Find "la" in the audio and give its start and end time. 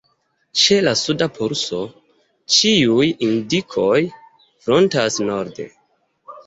0.85-0.93